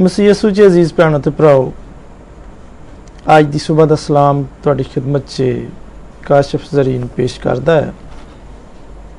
[0.00, 1.72] ਮਸੀਹ ਯਸੂ ਜੀ ਅਜ਼ੀਜ਼ ਭੈਣਾਂ ਤੇ ਭਰਾਓ,
[3.38, 5.44] ਅੱਜ ਦੀ ਸਵੇਰ ਦਾ ਸਲਾਮ ਤੁਹਾਡੀ ਖਿਦਮਤ 'ਚ
[6.26, 7.92] ਕਾਸ਼ਫ ਜ਼ਰੀਨ ਪੇਸ਼ ਕਰਦਾ ਹੈ।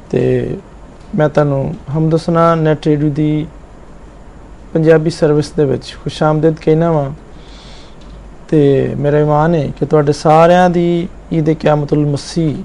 [0.09, 0.57] ਤੇ
[1.15, 3.47] ਮੈਂ ਤੁਹਾਨੂੰ ਹਮਦਸਨਾ ਨੈਟ ਰੇਡੀਓ ਦੀ
[4.73, 7.11] ਪੰਜਾਬੀ ਸਰਵਿਸ ਦੇ ਵਿੱਚ ਖੁਸ਼ਾਮਦਦ ਕਹਿਣਾ ਵਾਂ।
[8.49, 12.55] ਤੇ ਮੇਰਾ ਇਮਾਨ ਹੈ ਕਿ ਤੁਹਾਡੇ ਸਾਰਿਆਂ ਦੀ ਈਦ ਕਿਆਮਤੁਲ ਮਸੀਹ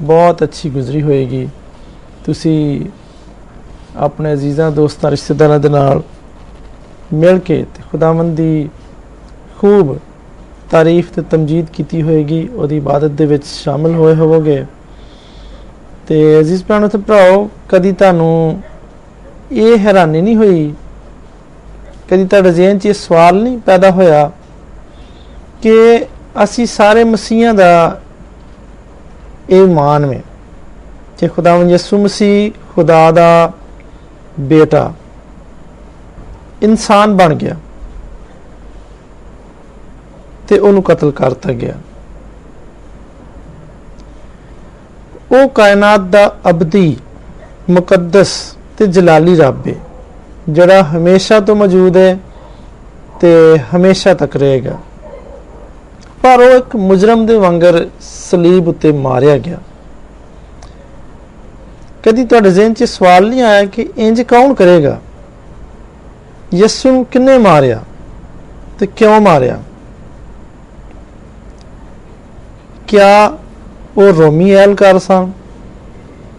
[0.00, 1.48] ਬਹੁਤ ਅੱਛੀ ਗੁਜ਼ਰੀ ਹੋਏਗੀ।
[2.24, 2.84] ਤੁਸੀਂ
[3.96, 6.02] ਆਪਣੇ ਅਜ਼ੀਜ਼ਾਂ, ਦੋਸਤਾਂ, ਰਿਸ਼ਤੇਦਾਰਾਂ ਦੇ ਨਾਲ
[7.12, 8.68] ਮਿਲ ਕੇ ਤੇ ਖੁਦਾਵੰਦ ਦੀ
[9.58, 9.98] ਖੂਬ
[10.70, 14.64] ਤਾਰੀਫ ਤੇ ਤਮਜੀਦ ਕੀਤੀ ਹੋਏਗੀ, ਉਹਦੀ ਇਬਾਦਤ ਦੇ ਵਿੱਚ ਸ਼ਾਮਲ ਹੋਏ ਹੋਵੋਗੇ।
[16.06, 18.62] ਤੇ ਅਜ਼ੀਜ਼ ਭੈਣੋ, ਤੇ ਭਰਾਓ, ਕਦੀ ਤੁਹਾਨੂੰ
[19.52, 20.74] ਇਹ ਹੈਰਾਨੀ ਨਹੀਂ ਹੋਈ?
[22.10, 24.30] ਕਦੀ ਤੁਹਾਡੇ ਜ਼ਿਹਨ 'ਚ ਇਹ ਸਵਾਲ ਨਹੀਂ ਪੈਦਾ ਹੋਇਆ
[25.62, 26.04] ਕਿ
[26.44, 28.00] ਅਸੀਂ ਸਾਰੇ ਮਸੀਹਾਂ ਦਾ
[29.50, 30.22] ਇਹ ਮਾਨ ਵਿੱਚ
[31.18, 33.52] ਕਿ ਖੁਦਾਵੰਦ ਯਿਸੂ ਮਸੀਹ ਖੁਦਾ ਦਾ
[34.40, 34.92] ਬੇਟਾ
[36.62, 37.54] ਇਨਸਾਨ ਬਣ ਗਿਆ
[40.48, 41.74] ਤੇ ਉਹਨੂੰ ਕਤਲ ਕਰਤਾ ਗਿਆ।
[45.32, 46.96] ਉਹ ਕਾਇਨਾਤ ਦਾ ਅਬਦੀ,
[47.70, 49.74] ਮੁਕੱਦਸ ਤੇ ਜਲਾਲੀ ਰੱਬ ਹੈ
[50.48, 52.18] ਜਿਹੜਾ ਹਮੇਸ਼ਾ ਤੋਂ ਮੌਜੂਦ ਹੈ
[53.20, 54.78] ਤੇ ਹਮੇਸ਼ਾ ਤੱਕ ਰਹੇਗਾ।
[56.22, 59.58] ਪਰ ਉਹ ਇੱਕ ਮੁਜਰਮ ਦੇ ਵਾਂਗਰ ਸਲੀਬ ਉੱਤੇ ਮਾਰਿਆ ਗਿਆ।
[62.02, 65.00] ਕਦੀ ਤੁਹਾਡੇ ਜ਼ਿਹਨ 'ਚ ਸਵਾਲ ਨਹੀਂ ਆਇਆ ਕਿ ਇੰਜ ਕੌਣ ਕਰੇਗਾ?
[66.54, 67.82] ਯਿਸੂ ਨੂੰ ਕਿੰਨੇ ਮਾਰਿਆ
[68.78, 69.62] ਤੇ ਕਿਉਂ ਮਾਰਿਆ?
[72.88, 73.26] ਕਿਆ
[73.96, 75.32] ਉਹ ਰੋਮੀ ਐਲਕਾਰ ਸਨ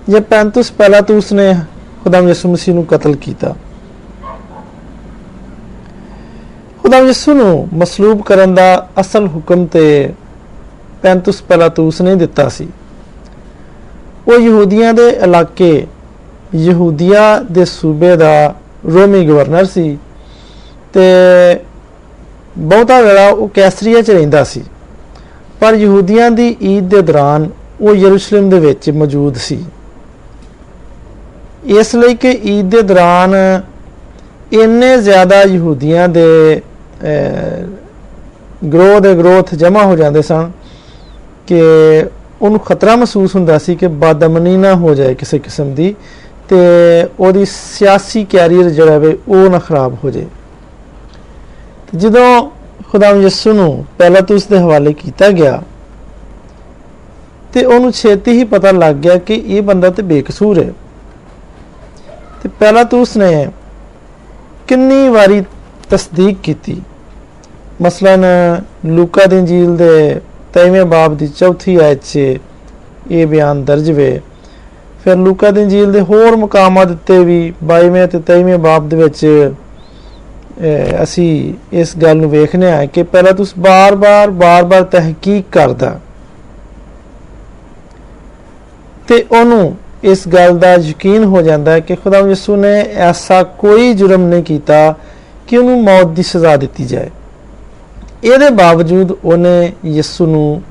[0.09, 1.55] ਜਾਂ ਪੈਂਤੁਸ ਪੈਲਾਤੂਸ ਨੇ
[2.03, 3.55] ਖੁਦਾਮ ਯਿਸੂ ਮਸੀਹ ਨੂੰ ਕਤਲ ਕੀਤਾ?
[6.81, 10.13] ਖੁਦਾਮ ਯਿਸੂ ਨੂੰ ਮਸਲੂਬ ਕਰਨ ਦਾ ਅਸਲ ਹੁਕਮ ਤੇ
[11.02, 12.67] ਪੈਂਤੁਸ ਪੈਲਾਤੂਸ ਨੇ ਦਿੱਤਾ ਸੀ।
[14.27, 15.87] ਉਹ ਯਹੂਦੀਆਂ ਦੇ ਇਲਾਕੇ
[16.55, 19.97] ਯਹੂਦੀਆ ਦੇ ਸੂਬੇ ਦਾ ਰੋਮੀ ਗਵਰਨਰ ਸੀ
[20.94, 21.02] ਤੇ
[22.58, 24.63] ਬਹੁਤਾ ਵੇਲਾ ਉਹ ਕੈਸਰੀਆ 'ਚ ਰਹਿੰਦਾ ਸੀ।
[25.61, 27.49] ਪਰ ਯਹੂਦੀਆਂ ਦੀ ਈਦ ਦੇ ਦੌਰਾਨ
[27.81, 29.64] ਉਹ ਯਰੂਸ਼ਲਮ ਦੇ ਵਿੱਚ ਮੌਜੂਦ ਸੀ।
[31.77, 33.36] ਇਸ ਲਈ ਕਿ ਈਦ ਦੇ ਦੌਰਾਨ
[34.54, 36.61] ਇੰਨੇ ਜ਼ਿਆਦਾ ਯਹੂਦੀਆਂ ਦੇ
[38.73, 40.52] ਗਰੋਹ ਦੇ ਗਰੋਥ ਜਮਾ ਹੋ ਜਾਂਦੇ ਸਨ
[41.48, 41.61] ਕਿ
[42.42, 45.93] ਉਹਨੂੰ ਖਤਰਾ ਮਹਿਸੂਸ ਹੁੰਦਾ ਸੀ ਕਿ ਬਦਮਨੀ ਨਾ ਹੋ ਜਾਏ ਕਿਸੇ ਕਿਸਮ ਦੀ।
[46.49, 46.58] ਤੇ
[47.20, 50.26] ਉਹਦੀ ਸਿਆਸੀ ਕੈਰੀਅਰ ਜਿਹੜਾ ਵੇ, ਉਹ ਨਾ ਖਰਾਬ ਹੋ ਜਾਏ।
[51.95, 52.52] ਜਦੋਂ
[52.92, 55.61] ਖੁਦਾ ਯਿਸੂ ਨੂੰ ਪਹਿਲਾਂ ਤੋਂ ਉਸ ਦੇ ਹਵਾਲੇ ਕੀਤਾ ਗਿਆ,
[57.54, 60.73] ਤੇ ਉਹਨੂੰ ਛੇਤੀ ਹੀ ਪਤਾ ਲੱਗ ਗਿਆ ਕਿ ਇਹ ਬੰਦਾ ਤੇ ਬੇਕਸੂਰ ਹੈ।
[62.43, 63.48] ਤੇ ਪਹਿਲਾਂ ਤੋਂ ਉਸਨੇ
[64.67, 65.43] ਕਿੰਨੀ ਵਾਰੀ
[65.89, 66.81] ਤਸਦੀਕ ਕੀਤੀ।
[67.81, 68.26] ਮਸਲਨ
[68.86, 70.21] ਲੂਕਾ ਦੀ ਇੰਜੀਲ ਦੇ
[70.54, 72.17] 23ਵੇਂ ਬਾਬ ਦੀ ਚੌਥੀ ਆਇਤ 'ਚ
[73.11, 74.21] ਇਹ ਬਿਆਨ ਦਰਜ ਵੇ
[75.04, 79.52] ਫਿਰ ਲੂਕਾ ਦੀ ਇੰਜੀਲ ਦੇ ਹੋਰ ਮਕਾਮਾਂ ਦਿੱਤੇ ਵੀ 22ਵੇਂ ਤੇ 23ਵੇਂ ਬਾਬ ਦੇ ਵਿੱਚ
[81.04, 85.99] ਅਸੀਂ ਇਸ ਗੱਲ ਨੂੰ ਵੇਖਨੇ ਆ ਕਿ ਪਹਿਲਾਂ ਤੁਸੀਂ ਬਾਰ-ਬਾਰ ਬਾਰ-ਬਾਰ ਤਹਿਕੀਕ ਕਰਦਾ।
[89.08, 92.73] ਤੇ ਉਹਨੂੰ ਇਸ ਗੱਲ ਦਾ ਯਕੀਨ ਹੋ ਜਾਂਦਾ ਹੈ ਕਿ ਖੁਦਾ ਯਿਸੂ ਨੇ
[93.08, 94.95] ਐਸਾ ਕੋਈ ਜੁਰਮ ਨਹੀਂ ਕੀਤਾ
[95.48, 97.10] ਕਿ ਉਹਨੂੰ ਮੌਤ ਦੀ ਸਜ਼ਾ ਦਿੱਤੀ ਜਾਏ।
[98.23, 100.61] ਇਹਦੇ ਬਾਵਜੂਦ ਉਹਨੇ ਯਿਸੂ ਨੂੰ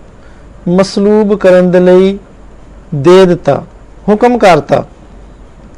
[0.69, 2.19] ਮਸਲੂਬ ਕਰਨ ਦੇ ਲਈ
[2.95, 3.62] ਦੇ ਦਿੱਤਾ।
[4.09, 4.85] ਹੁਕਮ ਕਰਤਾ।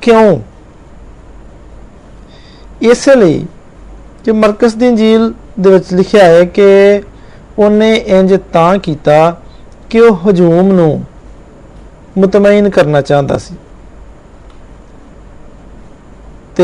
[0.01, 0.41] ਕਿਉਂ?
[2.83, 3.47] ਇਸੇ ਲਈ
[4.25, 6.63] ਕਿ ਮਰਕਸ ਦੀ ਇੰਜੀਲ ਦੇ ਵਿੱਚ ਲਿਖਿਆ ਹੈ ਕਿ
[7.59, 9.41] ਉਹਨੇ ਇੰਜ ਤਾਂ ਕੀਤਾ
[9.91, 11.05] ਕਿ ਉਹ ਹਜੂਮ ਨੂੰ
[12.19, 13.55] ਮਤਮਈਨ ਕਰਨਾ ਚਾਹੁੰਦਾ ਸੀ।
[16.57, 16.63] ਤੇ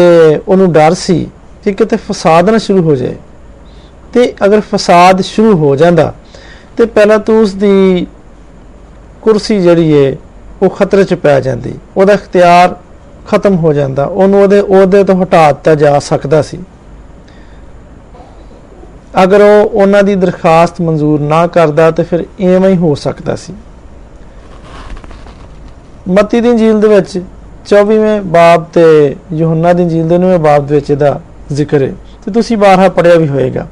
[0.49, 1.31] ਉਹਨੂੰ ਡਰ ਸੀ
[1.65, 3.17] ਕਿ ਕਿਤੇ ਫਸਾਦ ਨਾ ਸ਼ੁਰੂ ਹੋ ਜਾਏ।
[4.13, 6.15] ਤੇ ਅਗਰ ਫਸਾਦ ਸ਼ੁਰੂ ਹੋ ਜਾਂਦਾ,
[6.77, 8.07] ਤੇ ਪਹਿਲਾਂ ਤਾਂ ਉਸ ਦੀ
[9.23, 10.17] ਕੁਰਸੀ ਜਿਹੜੀ ਏ
[10.63, 12.77] ਉਹ ਖਤਰੇ 'ਚ ਪੈ ਜਾਂਦੀ, ਉਹਦਾ ਇਖਤਿਆਰ
[13.29, 16.59] ਖਤਮ ਹੋ ਜਾਂਦਾ, ਉਹਨੂੰ ਉਹਦੇ ਅਹੁਦੇ ਤੋਂ ਹਟਾ ਦਿੱਤਾ ਜਾ ਸਕਦਾ ਸੀ।
[19.23, 23.55] ਅਗਰ ਉਹ ਉਹਨਾਂ ਦੀ ਦਰਖਾਸਤ ਮਨਜ਼ੂਰ ਨਾ ਕਰਦਾ ਤੇ ਫਿਰ ਐਵੇਂ ਹੀ ਹੋ ਸਕਦਾ ਸੀ।
[26.09, 27.23] ਮਤੀ ਦੀ ਇੰਜੀਲ ਦੇ ਵਿੱਚ
[27.67, 31.21] 24ਵੇਂ ਬਾਬ ਤੇ ਯੋਹੰਨਾ ਦੀ ਇੰਜੀਲ ਦੇ 9ਵੇਂ ਬਾਬ ਦੇ ਵਿੱਚ ਇਹਦਾ
[31.53, 31.93] ਜ਼ਿਕਰ ਹੈ।
[32.25, 33.67] ਤੇ ਤੁਸੀਂ ਬਾਹਰ ਪੜਿਆ ਵੀ ਹੋਏਗਾ।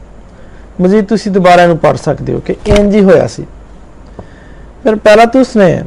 [0.80, 3.46] ਮਜ਼ੀਦ, ਤੁਸੀਂ ਦੁਬਾਰਾ ਇਹਨੂੰ ਪੜ ਸਕਦੇ ਹੋ ਕਿ ਇੰਜ ਹੀ ਹੋਇਆ ਸੀ।
[4.82, 5.82] ਫਿਰ ਪਹਿਲਾ ਤਾਂ ਉਸਨੇ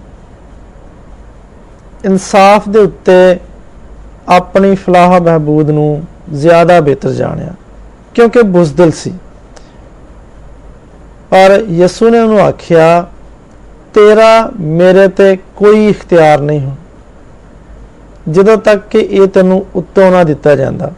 [2.06, 3.40] ਇਨਸਾਫ ਦੇ ਉੱਤੇ
[4.30, 6.04] ਆਪਣੀ ਫਲਾਹ ਬਹਿਬੂਦ ਨੂੰ
[6.34, 7.54] ਜ਼ਿਆਦਾ ਬਿਹਤਰ ਜਾਣਿਆ,
[8.16, 9.14] ਕਿਉਂਕਿ ਬੁਜ਼ਦਲ ਸੀ।
[11.32, 13.06] ਪਰ ਯਿਸੂ ਨੇ ਉਹਨੂੰ ਆਖਿਆ,
[13.94, 16.76] ਤੇਰਾ ਮੇਰੇ ਤੇ ਕੋਈ ਇਖਤਿਆਰ ਨਹੀਂ ਹੋ
[18.30, 20.92] ਜਦੋਂ ਤੱਕ ਕਿ ਇਹ ਤੈਨੂੰ ਉੱਤੋਂ ਨਾ ਦਿੱਤਾ ਜਾਂਦਾ।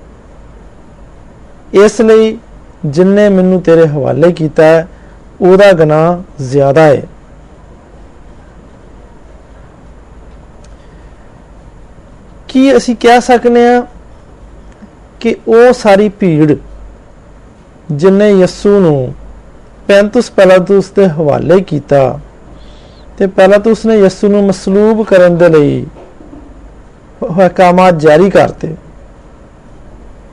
[1.73, 2.37] ਇਸ ਲਈ
[2.85, 4.87] ਜਿਨਨੇ ਮੈਨੂੰ ਤੇਰੇ ਹਵਾਲੇ ਕੀਤਾ ਹੈ
[5.41, 7.01] ਉਹਦਾ ਗੁਨਾਹ ਜ਼ਿਆਦਾ ਹੈ
[12.59, 13.85] ਕੀ ਅਸੀਂ ਕਹਿ ਸਕਨੇ ਆ
[15.19, 16.55] ਕਿ ਉਹ ਸਾਰੀ ਭੀੜ
[17.91, 19.15] ਜਿਨੇ ਯਿਸੂ ਨੂੰ
[19.87, 22.19] ਪੈਂਤੁਸ ਪਿਲਾਤੁਸ ਦੇ ਹਵਾਲੇ ਕੀਤਾ
[23.17, 25.87] ਤੇ ਪਿਲਾਤੁਸ ਨੇ ਯਿਸੂ ਨੂੰ ਮਸਲੂਬ ਕਰਨ ਦੇ ਲਈ
[27.47, 28.75] ਹਕਾਮਾਤ ਜਾਰੀ ਕਰਤੇ।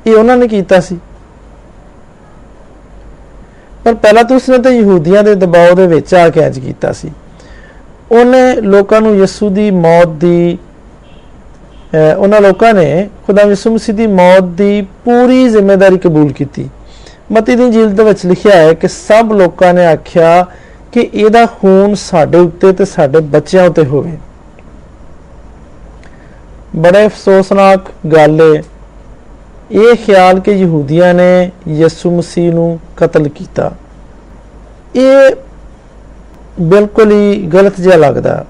[0.06, 0.98] ਇਹ ਉਹਨਾਂ ਨੇ ਕੀਤਾ ਸੀ।
[3.84, 7.10] ਪਰ ਪਿਲਾਤੁਸ ਨੇ ਤਾਂ ਯਹੂਦੀਆਂ ਦੇ ਦਬਾਅ ਦੇ ਵਿੱਚ ਆ ਕੇ ਇੰਜ ਕੀਤਾ ਸੀ।
[8.12, 10.65] ਉਹਨੇ ਲੋਕਾਂ ਨੂੰ ਯਿਸੂ ਦੀ ਮੌਤ ਦੀ ਅਹ
[11.94, 16.68] ਉਹਨਾਂ ਲੋਕਾਂ ਨੇ ਖੁਦਾ ਯਿਸੂ ਮਸੀਹ ਦੀ ਮੌਤ ਦੀ ਪੂਰੀ ਜ਼ਿੰਮੇਵਾਰੀ ਕਬੂਲ ਕੀਤੀ।
[17.32, 20.46] ਮਤੀ ਦੀ ਇੰਜੀਲ ਦੇ ਵਿੱਚ ਲਿਖਿਆ ਹੈ ਕਿ ਸਭ ਲੋਕਾਂ ਨੇ ਆਖਿਆ
[20.92, 24.18] ਕਿ ਇਹਦਾ ਖੂਨ ਸਾਡੇ ਉੱਤੇ ਤੇ ਸਾਡੇ ਬੱਚਿਆਂ ਉੱਤੇ ਹੋਵੇ।
[26.76, 27.80] ਬੜੇ ਅਫਸੋਸਨਾਕ
[28.12, 28.62] ਗੱਲ ਹੈ
[29.70, 33.72] ਇਹ ਖਿਆਲ ਕਿ ਯਹੂਦੀਆਂ ਨੇ ਯਿਸੂ ਮਸੀਹ ਨੂੰ ਕਤਲ ਕੀਤਾ।
[34.96, 35.34] ਇਹ
[36.60, 38.44] ਬਿਲਕੁਲ ਹੀ ਗਲਤ ਜਿਹਾ ਲੱਗਦਾ।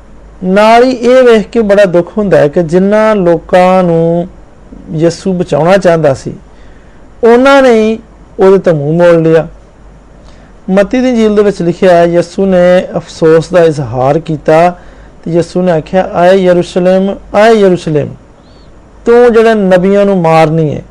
[0.44, 4.28] ਨਾਲ ਹੀ ਇਹ ਵੇਖ ਕੇ ਬੜਾ ਦੁੱਖ ਹੁੰਦਾ ਹੈ ਕਿ ਜਿਨ੍ਹਾਂ ਲੋਕਾਂ ਨੂੰ
[4.94, 6.32] ਯਿਸੂ ਬਚਾਉਣਾ ਚਾਹੁੰਦਾ ਸੀ,
[7.24, 7.98] ਉਹਨਾਂ ਨੇ ਹੀ
[8.40, 9.46] ਉਹਦੇ ਤੋਂ ਮੂੰਹ ਮੋੜ ਲਿਆ।
[10.70, 14.70] ਮਤੀ ਦੀ ਜੀਲ ਦੇ ਵਿੱਚ ਲਿਖਿਆ ਹੈ, ਯਿਸੂ ਨੇ ਅਫਸੋਸ ਦਾ ਇਜ਼ਹਾਰ ਕੀਤਾ
[15.24, 18.08] ਤੇ ਯਿਸੂ ਨੇ ਆਖਿਆ, ਆਏ ਯਰੂਸ਼ਲਮ ਆਏ ਯਰੂਸ਼ਲਮ,
[19.06, 20.82] ਤੂੰ ਜਿਹੜੇ ਨਬੀਆਂ ਨੂੰ ਮਾਰਨੀ ਹੈ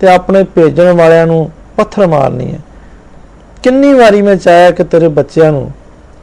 [0.00, 2.58] ਤੇ ਆਪਣੇ ਭੇਜਣ ਵਾਲਿਆਂ ਨੂੰ ਪੱਥਰ ਮਾਰਨੀ ਹੈ
[3.62, 5.70] ਕਿੰਨੀ ਵਾਰੀ ਮੈਂ ਚਾਹਿਆ ਕਿ ਤੇਰੇ ਬੱਚਿਆਂ ਨੂੰ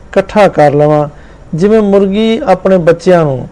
[0.09, 1.07] ਇਕੱਠਾ ਕਰ ਲਵਾਂ
[1.55, 3.47] ਜਿਵੇਂ ਮੁਰਗੀ ਆਪਣੇ ਬੱਚਿਆਂ ਨੂੰ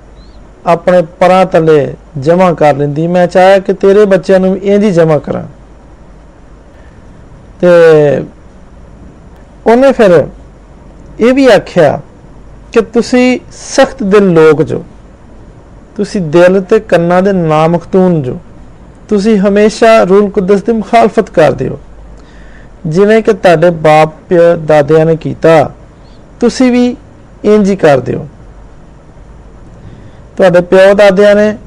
[0.66, 5.20] ਆਪਣੇ ਪਰਾਂ ਤਲੇ ਜਮ੍ਹਾਂ ਕਰ ਲੈਂਦੀ, ਮੈਂ ਚਾਹਿਆ ਕਿ ਤੇਰੇ ਬੱਚਿਆਂ ਨੂੰ ਇੰਜ ਹੀ ਜਮ੍ਹਾਂ
[5.20, 5.44] ਕਰਾਂ।
[7.62, 7.68] ਤੇ
[9.68, 10.26] ਉਹਨੇ ਫਿਰ
[11.20, 12.00] ਇਹ ਵੀ ਆਖਿਆ
[12.72, 14.84] ਕਿ ਤੁਸੀਂ ਸਖਤ ਦਿਲ ਲੋਕ ਜੋ,
[15.98, 18.38] ਤੁਸੀਂ ਦਿਲ ਤੇ ਕੰਨਾਂ ਦੇ ਨਾਮਖਤੂਨ ਜੋ,
[19.10, 21.80] ਤੁਸੀਂ ਹਮੇਸ਼ਾ ਰੂਲ ਕੁਦਸ ਦੀ ਮੁਖਾਲਫਤ ਕਰਦੇ ਹੋ।
[22.86, 24.34] ਜਿਵੇਂ ਕਿ ਤੁਹਾਡੇ ਬਾਪ
[24.66, 25.72] ਦਾਦਿਆਂ ਨੇ ਕੀਤਾ,
[26.40, 26.96] ਤੁਸੀਂ ਵੀ
[27.44, 28.28] ਇੰਜ ਹੀ ਕਰਦੇ ਹੋ
[30.38, 31.58] ਤੁਹਾਡੇ ਪਿਓ ਦਾਦਿਆਂ ਨੇ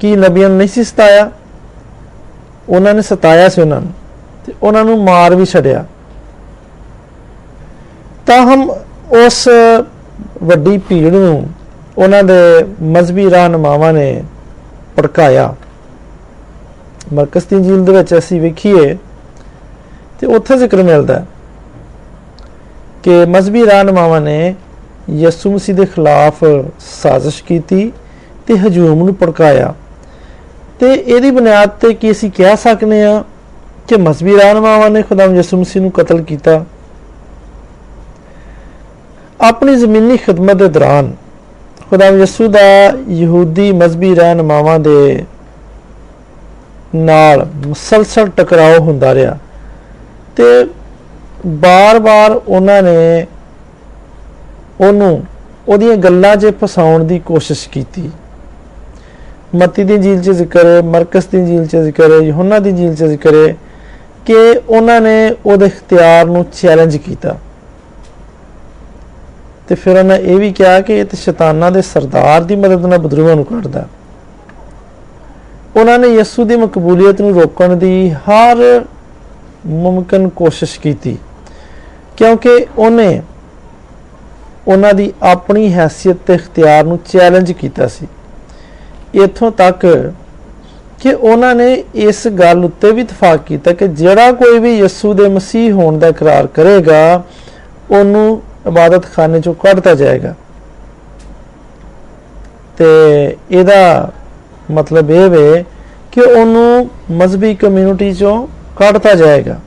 [0.00, 1.30] ਕੀ ਨਬੀਆਂ ਨੂੰ ਨਹੀਂ ਸੀ ਸਤਾਇਆ?
[2.68, 3.92] ਉਹਨਾਂ ਨੇ ਸਤਾਇਆ ਸੀ ਉਹਨਾਂ ਨੂੰ
[4.46, 5.84] ਤੇ ਉਹਨਾਂ ਨੂੰ ਮਾਰ ਵੀ ਛੱਡਿਆ।
[8.26, 8.70] ਤਾਂ ਹਮ
[9.26, 9.48] ਉਸ
[10.42, 11.48] ਵੱਡੀ ਭੀੜ ਨੂੰ
[11.98, 12.34] ਉਹਨਾਂ ਦੇ
[12.82, 14.22] ਮਜ਼ਬੀ ਰਹਿਨਮਾਵਾਂ ਨੇ
[14.98, 15.54] ਭੜਕਾਇਆ।
[17.12, 18.96] ਮਰਕਸ ਦੀ ਜੀਲ ਦੇ ਵਿੱਚ ਅਸੀਂ ਵੇਖੀਏ
[20.20, 21.26] ਤੇ ਉੱਥੇ ਜ਼ਿਕਰ ਮਿਲਦਾ ਹੈ।
[23.02, 24.54] ਕਿ ਮਜ਼ਬੀ ਰਹਿਨਮਾਵਾਂ ਨੇ
[25.10, 26.44] ਯਿਸੂ ਮਸੀਹ ਦੇ ਖਿਲਾਫ
[26.78, 27.92] ਸਾਜ਼ਿਸ਼ ਕੀਤੀ
[28.46, 29.74] ਤੇ ਹਜੂਮ ਨੂੰ ਭੜਕਾਇਆ।
[30.80, 33.22] ਤੇ ਇਹਦੀ ਬੁਨਿਆਦ ਤੇ ਕੀ ਅਸੀਂ ਕਹਿ ਸਕਨੇ ਆ
[33.88, 36.64] ਕਿ ਮਜ਼ਬੀ ਰਹਿਨਮਾਵਾਂ ਨੇ ਖੁਦਾਮ ਯਿਸੂ ਮਸੀਹ ਨੂੰ ਕਤਲ ਕੀਤਾ?
[39.40, 41.12] ਆਪਣੀ ਜ਼ਮੀਨੀ ਖਿਦਮਤ ਦੇ ਦੌਰਾਨ
[41.90, 42.60] ਖੁਦਾਮ ਯਿਸੂ ਦਾ
[43.08, 45.24] ਯਹੂਦੀ ਮਜ਼ਬੀ ਰਹਿਨਮਾਵਾਂ ਦੇ
[46.94, 49.36] ਨਾਲ ਮੁਸਲਸਲ ਟਕਰਾਅ ਹੁੰਦਾ ਰਿਹਾ
[50.36, 50.44] ਤੇ
[51.46, 53.26] ਬਾਰ-ਬਾਰ ਉਹਨਾਂ ਨੇ
[54.80, 55.22] ਉਹਨੂੰ
[55.68, 58.10] ਉਹਦੀਆਂ ਗੱਲਾਂ 'ਚ ਫਸਾਉਣ ਦੀ ਕੋਸ਼ਿਸ਼ ਕੀਤੀ।
[59.54, 62.94] ਮਤੀ ਦੀ ਜੀਲ 'ਚ ਜ਼ਿਕਰ ਹੈ ਮਰਕਸ ਦੀ ਜੀਲ 'ਚ ਜ਼ਿਕਰ ਹੈ ਯਹੋਨਾ ਦੀ ਜੀਲ
[62.94, 63.56] 'ਚ ਜ਼ਿਕਰ ਹੈ
[64.26, 64.34] ਕਿ
[64.68, 67.36] ਉਹਨਾਂ ਨੇ ਉਹਦੇ ਇਖਤਿਆਰ ਨੂੰ ਚੈਲੰਜ ਕੀਤਾ।
[69.68, 72.98] ਤੇ ਫਿਰ ਉਹਨਾਂ ਇਹ ਵੀ ਕਿਹਾ ਕਿ ਇਹ ਤੇ ਸ਼ੈਤਾਨਾਂ ਦੇ ਸਰਦਾਰ ਦੀ ਮਦਦ ਨਾਲ
[72.98, 73.86] ਬਦਰੂਹਾਂ ਨੂੰ ਕੱਢਦਾ।
[75.76, 78.84] ਉਹਨਾਂ ਨੇ ਯਿਸੂ ਦੀ ਮਕਬੂਲੀਅਤ ਨੂੰ ਰੋਕਣ ਦੀ ਹਰ
[79.66, 81.18] ਮੁਮਕਨ ਕੋਸ਼ਿਸ਼ ਕੀਤੀ।
[82.16, 83.22] ਕਿਉਂਕਿ ਉਹਨੇ
[84.68, 88.06] ਉਹਨਾਂ ਦੀ ਆਪਣੀ ਹیثیت ਤੇ ਇਖਤਿਆਰ ਨੂੰ ਚੈਲੰਜ ਕੀਤਾ ਸੀ।
[89.24, 90.12] ਇਥੋਂ ਤੱਕ
[91.00, 95.28] ਕਿ ਉਹਨਾਂ ਨੇ ਇਸ ਗੱਲ ਉੱਤੇ ਵੀ ਇਤਫਾਕ ਕੀਤਾ ਕਿ ਜਿਹੜਾ ਕੋਈ ਵੀ ਯਿਸੂ ਦੇ
[95.28, 97.22] ਮਸੀਹ ਹੋਣ ਦਾ ਇਕਰਾਰ ਕਰੇਗਾ,
[97.90, 100.34] ਉਹਨੂੰ ਇਬਾਦਤਖਾਨੇ ਚੋਂ ਕੱਢਤਾ ਜਾਏਗਾ।
[102.78, 102.84] ਤੇ
[103.50, 104.12] ਇਹਦਾ
[104.70, 105.64] ਮਤਲਬ ਇਹ ਵੇ
[106.12, 109.60] ਕਿ ਉਹਨੂੰ ਮذਹਬੀ ਕਮਿਊਨਿਟੀ ਚੋਂ ਕੱਢਤਾ ਜਾਏਗਾ।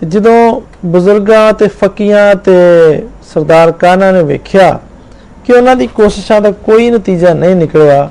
[0.00, 2.52] ਤੇ ਜਦੋਂ ਬਜ਼ੁਰਗਾਂ ਤੇ ਫਕੀਆਂ ਤੇ
[3.34, 4.78] ਸਰਦਾਰ ਕਾਨਾ ਨੇ ਵੇਖਿਆ
[5.44, 8.08] ਕਿ ਉਹਨਾਂ ਦੀ ਕੋਸ਼ਿਸ਼ਾਂ ਦਾ ਕੋਈ ਨਤੀਜਾ ਨਹੀਂ ਨਿਕਲਿਆ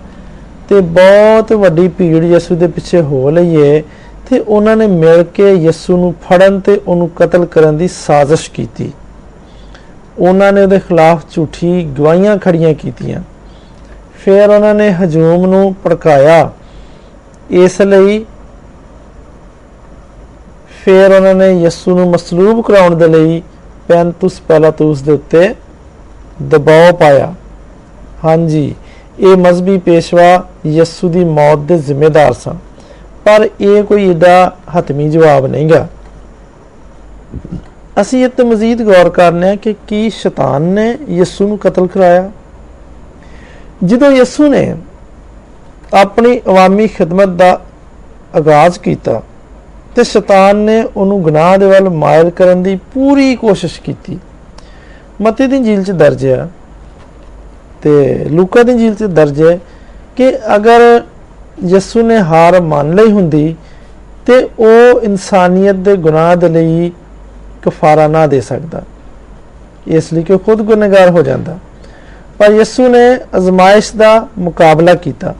[0.70, 3.84] ਤੇ ਬਹੁਤ ਵੱਡੀ ਭੀੜ ਯਿਸੂ ਦੇ ਪਿੱਛੇ ਹੋ ਲਈਏ
[4.30, 8.92] ਤੇ ਉਹਨਾਂ ਨੇ ਮਿਲ ਕੇ ਯਿਸੂ ਨੂੰ ਫੜਨ ਤੇ ਉਹਨੂੰ ਕਤਲ ਕਰਨ ਦੀ ਸਾਜ਼ਿਸ਼ ਕੀਤੀ।
[10.20, 13.22] ਉਹਨਾਂ ਨੇ ਉਹਦੇ ਖਿਲਾਫ ਝੂਠੀ ਗਵਾਹੀਆਂ ਖੜੀਆਂ ਕੀਤੀਆਂ।
[14.20, 16.52] ਫਿਰ ਉਹਨਾਂ ਨੇ ਹਜੂਮ ਨੂੰ ਭੜਕਾਇਆ।
[17.50, 18.26] ਇਸ ਲਈ
[20.84, 23.42] ਫਿਰ ਉਹਨਾਂ ਨੇ ਯਿਸੂ ਨੂੰ ਮਸਲੂਬ ਕਰਾਉਣ ਦੇ ਲਈ
[23.88, 25.54] ਪੈਂਤੁਸ ਪਿਲਾਤੁਸ ਦੇ ਉੱਤੇ
[26.44, 27.34] ਦਬਾਅ ਪਾਇਆ।
[28.24, 28.74] ਹਾਂਜੀ,
[29.20, 32.58] ਇਹ ਮਜ਼ਬੀ ਪੇਸ਼ਵਾ ਯਿਸੂ ਦੀ ਮੌਤ ਦੇ ਜ਼ਿੰਮੇਦਾਰ ਸਨ,
[33.26, 35.88] ਪਰ ਇਹ ਕੋਈ ਏਡਾ ਹਤਮੀ ਜਵਾਬ ਨਹੀਂਗਾ।
[38.02, 42.30] ਅਸੀਂ ਇਹ ਤੇ ਮਜ਼ੀਦ ਗੌਰ ਕਰਨੇ ਆ ਕਿ ਕੀ ਸ਼ੈਤਾਨ ਨੇ ਯਿਸੂ ਨੂੰ ਕਤਲ ਕਰਾਇਆ।
[43.84, 44.74] ਜਦੋਂ ਯਿਸੂ ਨੇ
[45.94, 47.60] ਆਪਣੀ ਅਵਾਮੀ ਖਿਦਮਤ ਦਾ
[48.36, 49.22] ਆਗਾਜ਼ ਕੀਤਾ
[50.00, 54.20] ਤੇ ਸ਼ੈਤਾਨ ਨੇ ਉਹਨੂੰ ਗੁਨਾਹ ਦੇ ਵੱਲ ਮਾਇਲ ਕਰਨ ਦੀ ਪੂਰੀ ਕੋਸ਼ਿਸ਼ ਕੀਤੀ।
[55.22, 56.50] ਮਤੀ ਦੀ ਇੰਜੀਲ 'ਚ ਦਰਜ ਹੈ
[57.82, 59.60] ਤੇ ਲੂਕਾ ਦੀ ਇੰਜੀਲ 'ਚ ਦਰਜ ਹੈ
[60.16, 61.04] ਕਿ ਅਗਰ
[61.66, 63.56] ਯਿਸੂ ਨੇ ਹਾਰ ਮੰਨ ਲਈ ਹੁੰਦੀ
[64.26, 66.92] ਤੇ ਉਹ ਇਨਸਾਨੀਅਤ ਦੇ ਗੁਨਾਹ ਦੇ ਲਈ
[67.62, 68.82] ਕਫਾਰਾ ਨਾ ਦੇ ਸਕਦਾ।
[69.88, 71.58] ਇਸ ਲਈ ਕਿ ਉਹ ਖੁਦ ਗੁਨਾਹਗਾਰ ਹੋ ਜਾਂਦਾ।
[72.38, 75.36] ਪਰ ਯਿਸੂ ਨੇ ਅਜ਼ਮਾਇਸ਼ ਦਾ ਮੁਕਾਬਲਾ ਕੀਤਾ।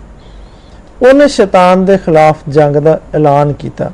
[1.02, 3.92] ਉਹਨੇ ਸ਼ੈਤਾਨ ਦੇ ਖਿਲਾਫ ਜੰਗ ਦਾ ਐਲਾਨ ਕੀਤਾ।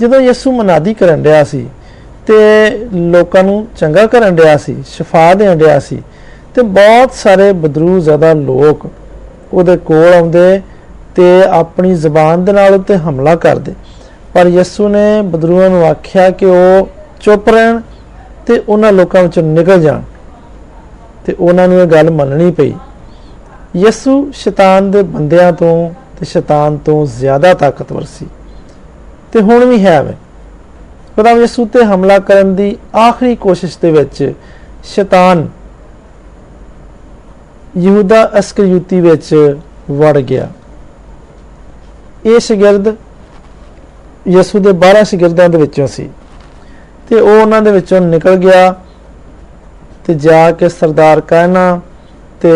[0.00, 1.66] ਜਦੋਂ ਯਿਸੂ ਮਨਾਦੀ ਕਰਨ ਰਿਹਾ ਸੀ
[2.26, 2.36] ਤੇ
[2.94, 6.02] ਲੋਕਾਂ ਨੂੰ ਚੰਗਾ ਕਰਨ ਰਿਹਾ ਸੀ, ਸ਼ਿਫਾ ਦੇਣ ਰਿਹਾ ਸੀ,
[6.54, 8.86] ਤੇ ਬਹੁਤ ਸਾਰੇ ਬਦਰੂ ਜ਼ਿਆਦਾ ਲੋਕ
[9.52, 10.60] ਉਹਦੇ ਕੋਲ ਆਉਂਦੇ
[11.16, 13.74] ਤੇ ਆਪਣੀ ਜ਼ਬਾਨ ਦੇ ਨਾਲ ਉੱਤੇ ਹਮਲਾ ਕਰਦੇ।
[14.34, 16.88] ਪਰ ਯਿਸੂ ਨੇ ਬਦਰੂਆਂ ਨੂੰ ਆਖਿਆ ਕਿ ਉਹ
[17.20, 17.80] ਚੁੱਪ ਰਹਿਣ
[18.46, 20.00] ਤੇ ਉਹਨਾਂ ਲੋਕਾਂ ਵਿੱਚੋਂ ਨਿਕਲ ਜਾਣ
[21.26, 22.72] ਤੇ ਉਹਨਾਂ ਨੂੰ ਇਹ ਗੱਲ ਮੰਨਣੀ ਪਈ।
[23.76, 28.26] ਯਿਸੂ ਸ਼ੈਤਾਨ ਦੇ ਬੰਦਿਆਂ ਤੋਂ ਤੇ ਸ਼ੈਤਾਨ ਤੋਂ ਜ਼ਿਆਦਾ ਤਾਕਤਵਰ ਸੀ।
[29.33, 30.13] ਤੇ ਹੁਣ ਵੀ ਹੈ ਵੇ
[31.15, 34.33] ਖੁਦਾ ਯਿਸੂ ਤੇ ਹਮਲਾ ਕਰਨ ਦੀ ਆਖਰੀ ਕੋਸ਼ਿਸ਼ ਦੇ ਵਿੱਚ
[34.83, 35.47] ਸ਼ੈਤਾਨ
[37.77, 39.55] ਯਹੂਦਾ ਅਸਕਰਯੂਤੀ ਵਿੱਚ
[39.91, 40.47] ਵੜ ਗਿਆ
[42.25, 42.95] ਇਹ ਸ਼ਗਿਰਦ
[44.27, 46.09] ਯਿਸੂ ਦੇ 12 ਸ਼ਗਿਰਦਾਂ ਦੇ ਵਿੱਚੋਂ ਸੀ
[47.09, 48.75] ਤੇ ਉਹ ਉਹਨਾਂ ਦੇ ਵਿੱਚੋਂ ਨਿਕਲ ਗਿਆ
[50.07, 51.79] ਤੇ ਜਾ ਕੇ ਸਰਦਾਰ ਕਹਿਣਾ
[52.41, 52.51] ਤੇ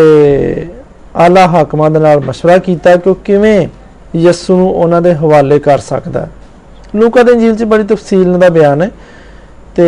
[1.15, 3.67] ਆਲਾ ਹਾਕਮਾਂ ਦੇ ਨਾਲ مشورہ ਕੀਤਾ ਕਿ ਉਹ ਕਿਵੇਂ
[4.15, 6.27] ਯਿਸੂ ਨੂੰ ਉਹਨਾਂ ਦੇ ਹਵਾਲੇ ਕਰ ਸਕਦਾ
[6.96, 8.90] ਲੂਕਾ ਦੇ ਇੰਜੀਲ 'ਚ ਬੜੀ ਤਫਸੀਲ ਦਾ ਬਿਆਨ ਹੈ
[9.74, 9.84] ਤੇ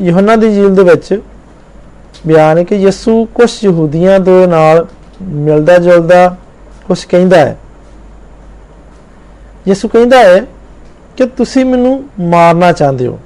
[0.00, 1.20] ਯੋਹਨਾ ਦੀ ਇੰਜੀਲ ਦੇ ਵਿੱਚ
[2.26, 4.86] ਬਿਆਨ ਹੈ ਕਿ ਯਿਸੂ ਕੁਝ ਯਹੂਦੀਆਂ ਦੇ ਨਾਲ
[5.22, 6.36] ਮਿਲਦਾ ਜੁਲਦਾ
[6.86, 7.58] ਕੁਝ ਕਹਿੰਦਾ ਹੈ।
[9.68, 10.40] ਯਿਸੂ ਕਹਿੰਦਾ ਹੈ
[11.16, 13.18] ਕਿ ਤੁਸੀਂ ਮੈਨੂੰ ਮਾਰਨਾ ਚਾਹੁੰਦੇ ਹੋ।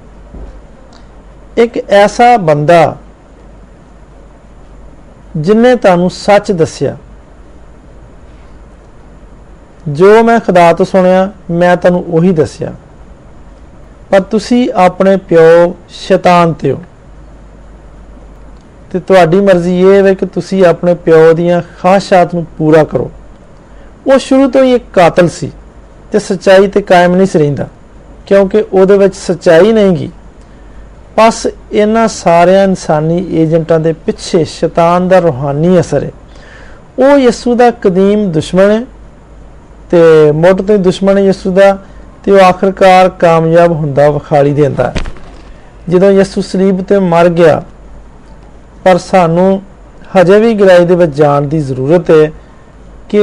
[1.57, 2.97] ਇੱਕ ਐਸਾ ਬੰਦਾ
[5.37, 6.97] ਜਿਨੇ ਤੁਹਾਨੂੰ ਸੱਚ ਦੱਸਿਆ।
[9.87, 12.73] ਜੋ ਮੈਂ ਖੁਦਾ ਤੋਂ ਸੁਣਿਆ, ਮੈਂ ਤੁਹਾਨੂੰ ਉਹੀ ਦੱਸਿਆ।
[14.11, 16.81] ਪਰ ਤੁਸੀਂ ਆਪਣੇ ਪਿਓ ਸ਼ੈਤਾਨ ਤੇ ਹੋ।
[18.91, 23.11] ਤੇ ਤੁਹਾਡੀ ਮਰਜ਼ੀ ਇਹ ਹੈ ਕਿ ਤੁਸੀਂ ਆਪਣੇ ਪਿਓ ਦੀਆਂ ਖਾਹਿਸ਼ਾਤ ਨੂੰ ਪੂਰਾ ਕਰੋ।
[24.07, 25.51] ਉਹ ਸ਼ੁਰੂ ਤੋਂ ਹੀ ਇੱਕ ਕਾਤਲ ਸੀ
[26.11, 27.67] ਤੇ ਸੱਚਾਈ ਤੇ ਕਾਇਮ ਨਹੀਂ ਸੀ ਰਹਿੰਦਾ,
[28.25, 30.09] ਕਿਉਂਕਿ ਉਹਦੇ ਵਿੱਚ ਸੱਚਾਈ ਨਹੀਂਗੀ
[31.17, 36.11] ਬਸ ਇਹਨਾਂ ਸਾਰਿਆਂ ਇਨਸਾਨੀ ਏਜੰਟਾਂ ਦੇ ਪਿੱਛੇ ਸ਼ੈਤਾਨ ਦਾ ਰੂਹਾਨੀ ਅਸਰ ਹੈ।
[36.99, 38.81] ਉਹ ਯਿਸੂ ਦਾ ਕਦੀਮ ਦੁਸ਼ਮਣ ਹੈ
[39.93, 41.77] ਤੇ ਮੋਟ ਤੇ ਦੁਸ਼ਮਣ ਯਿਸੂ ਦਾ
[42.23, 44.93] ਤੇ ਉਹ ਆਖਰਕਾਰ ਕਾਮਯਾਬ ਹੁੰਦਾ, ਵਿਖਾਲੀ ਦਿੰਦਾ। ਹੈ
[45.89, 47.61] ਜਦੋਂ ਯਿਸੂ ਸਲੀਬ ਤੇ ਮਰ ਗਿਆ,
[48.83, 49.61] ਪਰ ਸਾਨੂੰ
[50.11, 52.31] ਹਜੇ ਵੀ ਗਰਾਈ ਦੇ ਵਿੱਚ ਜਾਣ ਦੀ ਜ਼ਰੂਰਤ ਹੈ
[53.09, 53.21] ਕਿ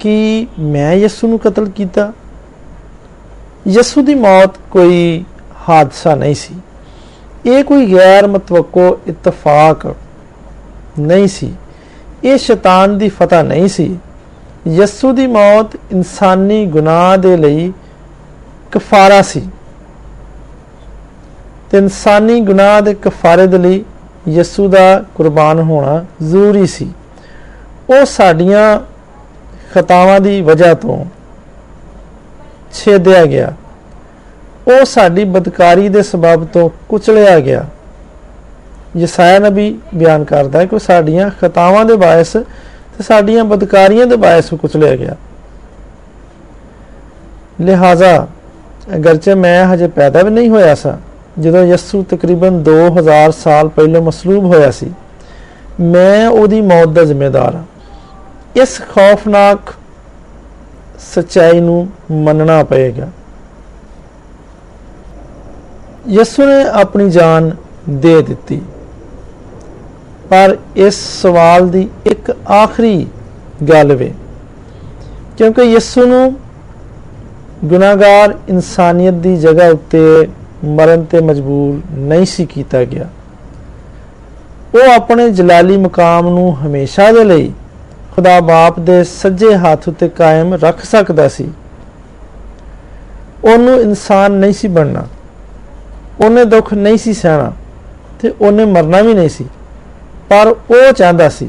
[0.00, 2.12] ਕੀ ਮੈਂ ਯਿਸੂ ਨੂੰ ਕਤਲ ਕੀਤਾ?
[3.68, 5.24] ਯਿਸੂ ਦੀ ਮੌਤ ਕੋਈ
[5.68, 6.54] ਹਾਦਸਾ ਨਹੀਂ ਸੀ।
[7.46, 9.86] ਇਹ ਕੋਈ ਗੈਰ ਮਤਵਕੋ ਇਤਫਾਕ
[10.98, 11.52] ਨਹੀਂ ਸੀ।
[12.24, 13.96] ਇਹ ਸ਼ੈਤਾਨ ਦੀ ਫਤਹ ਨਹੀਂ ਸੀ।
[14.68, 17.72] ਯਿਸੂ ਦੀ ਮੌਤ ਇਨਸਾਨੀ ਗੁਨਾਹ ਦੇ ਲਈ
[18.72, 19.48] ਕਫਾਰਾ ਸੀ।
[21.70, 23.84] ਤੇ ਇਨਸਾਨੀ ਗੁਨਾਹ ਦੇ ਕਫਾਰੇ ਦੇ ਲਈ
[24.28, 26.92] ਯਿਸੂ ਦਾ ਕੁਰਬਾਨ ਹੋਣਾ ਜ਼ਰੂਰੀ ਸੀ।
[27.90, 28.80] ਉਹ ਸਾਡੀਆਂ
[29.74, 31.04] ਖਤਾਵਾਂ ਦੀ ਵਜ੍ਹਾ ਤੋਂ
[32.72, 33.52] ਛੇਦਿਆ ਗਿਆ।
[34.68, 37.66] ਉਹ ਸਾਡੀ ਬਦਕਾਰੀ ਦੇ ਸਬਬ ਤੋਂ ਕੁਚਲਿਆ ਗਿਆ।
[38.96, 42.36] ਯਸਾਇਆ ਨਬੀ ਬਿਆਨ ਕਰਦਾ ਹੈ ਕਿ ਸਾਡੀਆਂ ਖਤਾਵਾਂ ਦੇ ਬਾਇਸ
[42.98, 45.16] ਤੇ ਸਾਡੀਆਂ ਬਦਕਾਰੀਆਂ ਦੇ ਬਾਇਸ ਕੁਚਲਿਆ ਗਿਆ।
[47.60, 48.26] ਲਿਹਾਜ਼ਾ,
[48.94, 50.96] ਅਗਰਚੇ ਮੈਂ ਹਜੇ ਪੈਦਾ ਵੀ ਨਹੀਂ ਹੋਇਆ ਸਾਂ,
[51.40, 54.92] ਜਦੋਂ ਯਿਸੂ ਤਕਰੀਬਨ 2000 ਸਾਲ ਪਹਿਲਾਂ ਮਸਲੂਬ ਹੋਇਆ ਸੀ,
[55.80, 57.64] ਮੈਂ ਉਹਦੀ ਮੌਤ ਦਾ ਜ਼ਿੰਮੇਦਾਰ ਹਾਂ।
[58.56, 59.72] ਇਸ ਖੌਫਨਾਕ
[61.14, 63.08] ਸਚਾਈ ਨੂੰ ਮੰਨਣਾ ਪਏਗਾ।
[66.08, 67.50] ਯਿਸੂ ਨੇ ਆਪਣੀ ਜਾਨ
[67.90, 68.62] ਦੇ ਦਿੱਤੀ।
[70.32, 73.06] ਪਰ ਇਸ ਸਵਾਲ ਦੀ ਇੱਕ ਆਖਰੀ
[73.68, 74.14] ਗੱਲ ਵੇ।
[75.36, 76.36] ਕਿਉਂਕਿ ਯਿਸੂ ਨੂੰ
[77.64, 80.28] ਗੁਨਾਹਗਾਰ ਇਨਸਾਨੀਅਤ ਦੀ ਜਗ੍ਹਾ ਉੱਤੇ
[80.64, 83.08] ਮਰਨ ਤੇ ਮਜਬੂਰ ਨਹੀਂ ਸੀ ਕੀਤਾ ਗਿਆ।
[84.74, 87.52] ਉਹ ਆਪਣੇ ਜਲਾਲੀ ਮਕਾਮ ਨੂੰ ਹਮੇਸ਼ਾ ਦੇ ਲਈ
[88.16, 91.50] ਖੁਦਾ ਬਾਪ ਦੇ ਸੱਜੇ ਹੱਥ ਉੱਤੇ ਕਾਇਮ ਰੱਖ ਸਕਦਾ ਸੀ।
[93.44, 95.06] ਉਹਨੂੰ ਇਨਸਾਨ ਨਹੀਂ ਸੀ ਬਣਨਾ।
[96.24, 97.52] ਉਹਨੇ ਦੁੱਖ ਨਹੀਂ ਸੀ ਸਹਿਣਾ
[98.20, 99.44] ਤੇ ਉਹਨੇ ਮਰਨਾ ਵੀ ਨਹੀਂ ਸੀ।
[100.32, 101.48] ਪਰ ਉਹ ਚਾਹੁੰਦਾ ਸੀ,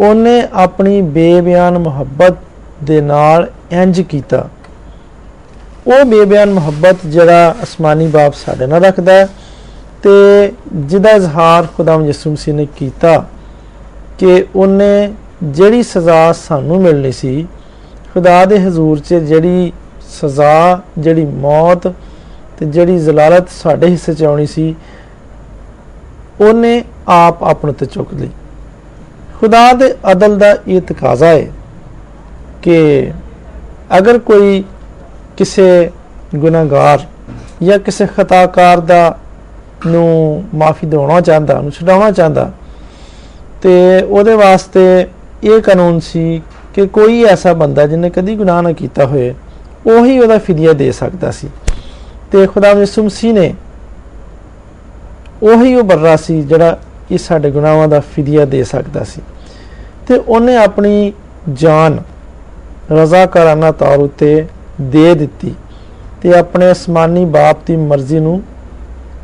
[0.00, 2.34] ਉਹਨੇ ਆਪਣੀ ਬੇਬਿਆਨ ਮੁਹੱਬਤ
[2.84, 4.48] ਦੇ ਨਾਲ ਇੰਜ ਕੀਤਾ।
[5.86, 9.26] ਉਹ ਬੇਬਿਆਨ ਮੁਹੱਬਤ ਜਿਹੜਾ ਅਸਮਾਨੀ ਬਾਪ ਸਾਡੇ ਨਾਲ ਰੱਖਦਾ ਹੈ
[10.02, 13.16] ਤੇ ਜਿਹਦਾ ਇਜ਼ਹਾਰ ਖੁਦਾਮ ਯਿਸੂ ਮਸੀਹ ਨੇ ਕੀਤਾ
[14.18, 17.46] ਕਿ ਉਹਨੇ ਜਿਹੜੀ ਸਜ਼ਾ ਸਾਨੂੰ ਮਿਲਣੀ ਸੀ,
[18.14, 19.72] ਖੁਦਾ ਦੇ ਹਜ਼ੂਰ 'ਚ ਜਿਹੜੀ
[20.20, 21.86] ਸਜ਼ਾ, ਜਿਹੜੀ ਮੌਤ
[22.58, 24.74] ਤੇ ਜਿਹੜੀ ਜ਼ਲਾਲਤ ਸਾਡੇ ਹਿੱਸੇ 'ਚ ਆਉਣੀ ਸੀ
[26.40, 28.30] ਉਹਨੇ ਆਪ ਆਪਣੇ ਤੇ ਚੁੱਕ ਲਈ।
[29.40, 31.46] ਖੁਦਾ ਦੇ ਅਦਲ ਦਾ ਇਹ ਤਕਾਜ਼ਾ ਹੈ
[32.62, 33.10] ਕਿ
[33.98, 34.64] ਅਗਰ ਕੋਈ
[35.36, 35.90] ਕਿਸੇ
[36.36, 37.06] ਗੁਨਾਹਗਾਰ
[37.62, 39.18] ਜਾਂ ਕਿਸੇ ਖਤਾਕਾਰ ਦਾ
[39.86, 42.50] ਨੂੰ ਮਾਫੀ ਦੇਣਾ ਚਾਹੁੰਦਾ, ਉਹਨੂੰ ਛਡਾਉਣਾ ਚਾਹੁੰਦਾ,
[43.62, 45.06] ਤੇ ਉਹਦੇ ਵਾਸਤੇ
[45.44, 46.42] ਇਹ ਕਾਨੂੰਨ ਸੀ
[46.74, 49.34] ਕਿ ਕੋਈ ਐਸਾ ਬੰਦਾ ਜਿਹਨੇ ਕਦੀ ਗੁਨਾਹ ਨਾ ਕੀਤਾ ਹੋਏ,
[49.86, 51.48] ਉਹੀ ਉਹਦਾ ਫਿਦਿਆ ਦੇ ਸਕਦਾ ਸੀ।
[52.32, 53.54] ਤੇ ਖੁਦਾ ਯਿਸੂ ਮਸੀਹ ਨੇ
[55.42, 56.78] ਉਹੀ ਉਹ ਬਰਰਾ ਸੀ ਜਿਹੜਾ
[57.10, 59.20] ਇਹ ਸਾਡੇ ਗੁਨਾਹਾਂ ਦਾ ਫਿਦਿਆ ਦੇ ਸਕਦਾ ਸੀ।
[60.08, 61.12] ਤੇ ਉਹਨੇ ਆਪਣੀ
[61.52, 61.98] ਜਾਨ
[62.92, 64.46] ਰਜ਼ਾਕਾਰਾਨਾ ਤੌਰ ਉਤੇ
[64.80, 65.54] ਦੇ ਦਿੱਤੀ
[66.22, 68.42] ਤੇ ਆਪਣੇ ਅਸਮਾਨੀ ਬਾਪ ਦੀ ਮਰਜ਼ੀ ਨੂੰ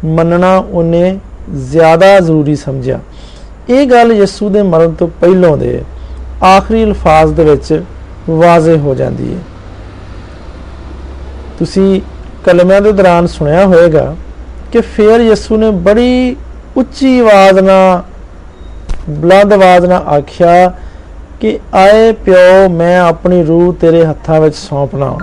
[0.04, 1.18] ਮੰਨਣਾ ਉਹਨੇ
[1.54, 3.00] ਜ਼ਿਆਦਾ ਜ਼ਰੂਰੀ ਸਮਝਿਆ।
[3.68, 5.82] ਇਹ ਗੱਲ ਯਿਸੂ ਦੇ ਮਰਨ ਤੋਂ ਪਹਿਲਾਂ ਦੇ
[6.44, 7.82] ਆਖਰੀ ਅਲਫਾਜ਼ ਦੇ ਵਿੱਚ
[8.30, 9.38] ਵਾਜ਼ਿਹ ਹੋ ਜਾਂਦੀ ਹੈ।
[11.58, 12.00] ਤੁਸੀਂ
[12.44, 14.14] ਕਲਮਿਆਂ ਦੇ ਦੌਰਾਨ ਸੁਣਿਆ ਹੋਵੇਗਾ
[14.72, 16.36] ਕਿ ਫਿਰ ਯਿਸੂ ਨੇ ਬੜੀ
[16.76, 18.02] ਉੱਚੀ ਆਵਾਜ਼ ਨਾਲ,
[19.10, 20.72] ਬੁਲੰਦ ਆਵਾਜ਼ ਨਾਲ ਆਖਿਆ
[21.40, 25.16] ਕਿ ਆਏ ਪਿਓ, ਮੈਂ ਆਪਣੀ ਰੂਹ ਤੇਰੇ ਹੱਥਾਂ ਵਿੱਚ ਸੌਂਪਣਾ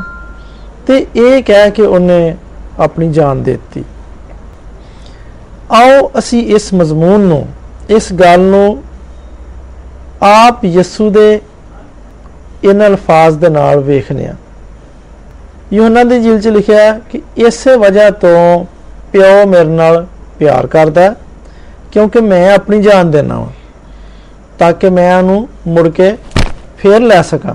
[0.88, 2.36] ਤੇ ਇਹ ਕਹਿ ਕੇ ਉਹਨੇ
[2.80, 3.84] ਆਪਣੀ ਜਾਨ ਦੇ ਦਿੱਤੀ।
[5.72, 7.46] ਆਓ ਅਸੀਂ ਇਸ ਮਜ਼ਮੂਨ ਨੂੰ,
[7.90, 8.84] ਇਸ ਗੱਲ ਨੂੰ
[10.22, 11.42] ਆਪ ਯਿਸੂ ਦੇ
[12.64, 14.36] ਇਹਨਾਂ ਅਲਫਾਜ਼ ਦੇ ਨਾਲ ਵੇਖਨੇ ਆ
[15.74, 18.66] ਯੋਹਨਾ ਦੀ ਜਿਲ ਚ ਲਿਖਿਆ ਹੈ ਕਿ ਇਸੇ ਵਜ੍ਹਾ ਤੋਂ
[19.14, 20.06] ਪਿਓ ਮੇਰੇ ਨਾਲ
[20.40, 21.14] ਪਿਆਰ ਕਰਦਾ
[21.92, 23.48] ਕਿਉਂਕਿ ਮੈਂ ਆਪਣੀ ਜਾਨ ਦੇਣਾ ਹਾਂ
[24.60, 26.16] ਤਾਂ ਕਿ ਮੈਂ ਉਹਨੂੰ ਮੁੜ ਕੇ
[26.78, 27.54] ਫੇਰ ਲੈ ਸਕਾਂ।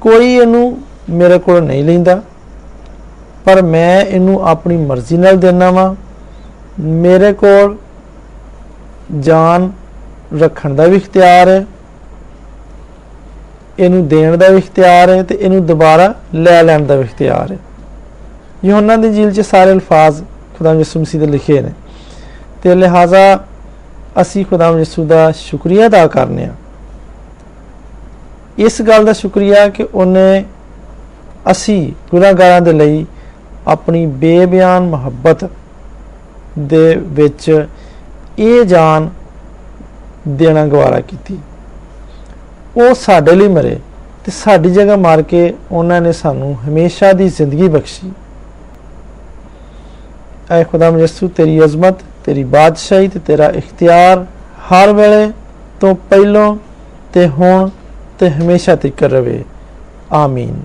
[0.00, 0.78] ਕੋਈ ਇਹਨੂੰ
[1.10, 2.20] ਮੇਰੇ ਕੋਲ ਨਹੀਂ ਲੈਂਦਾ,
[3.44, 5.94] ਪਰ ਮੈਂ ਇਹਨੂੰ ਆਪਣੀ ਮਰਜ਼ੀ ਨਾਲ ਦੇਣਾ ਵਾਂ।
[6.80, 7.76] ਮੇਰੇ ਕੋਲ
[9.20, 9.70] ਜਾਨ
[10.40, 11.64] ਰੱਖਣ ਦਾ ਵੀ ਇਖਤਿਆਰ ਹੈ,
[13.78, 17.58] ਇਹਨੂੰ ਦੇਣ ਦਾ ਵੀ ਇਖਤਿਆਰ ਹੈ ਤੇ ਇਹਨੂੰ ਦੁਬਾਰਾ ਲੈ ਲੈਣ ਦਾ ਵੀ ਇਖਤਿਆਰ ਹੈ।
[18.64, 20.22] ਯੋਹਨਾ ਦੀ ਜੀਲ 'ਚ ਸਾਰੇ ਅਲਫਾਜ਼
[20.58, 21.72] ਖੁਦਾ ਯਿਸੂ ਮਸੀਹ ਦੇ ਲਿਖੇ ਨੇ।
[22.62, 23.44] ਤੇ ਲਿਹਾਜ਼ਾ
[24.20, 26.52] ਅਸੀਂ ਖੁਦਾ ਯਿਸੂ ਦਾ ਸ਼ੁਕਰੀਆ ਅਦਾ ਕਰਨੇ ਆ।
[28.58, 30.44] ਇਸ ਗੱਲ ਦਾ ਸ਼ੁਕਰੀਆ ਕਿ ਉਹਨੇ
[31.50, 33.06] ਅਸੀਂ ਗੁਨਾਹਗਾਰਾਂ ਦੇ ਲਈ
[33.66, 35.50] ਆਪਣੀ ਬੇਬਿਆਨ ਮੁਹੱਬਤ
[36.58, 37.66] ਦੇ ਵਿੱਚ
[38.38, 39.10] ਇਹ ਜਾਨ
[40.28, 41.38] ਦੇਣਾ ਗਵਾਰਾ ਕੀਤੀ।
[42.76, 43.80] ਉਹ ਸਾਡੇ ਲਈ ਮਰੇ
[44.24, 48.12] ਤੇ ਸਾਡੀ ਜਗ੍ਹਾ ਮਾਰ ਕੇ ਉਹਨਾਂ ਨੇ ਸਾਨੂੰ ਹਮੇਸ਼ਾ ਦੀ ਜ਼ਿੰਦਗੀ ਬਖਸ਼ੀ।
[50.50, 54.24] ਐ ਖੁਦਾ ਯਿਸੂ ਤੇਰੀ ਅਜ਼ਮਤ ਤੇਰੀ ਬਾਦਸ਼ਾਹੀ ਤੇ ਤੇਰਾ ਇਖਤਿਆਰ
[54.72, 55.30] ਹਰ ਵੇਲੇ
[55.80, 56.54] ਤੋਂ ਪਹਿਲਾਂ
[57.12, 57.68] ਤੇ ਹੁਣ
[58.18, 59.42] ਤੇ ਹਮੇਸ਼ਾ ਤੱਕ ਰਵੇ
[60.12, 60.60] ਆਮੀਨ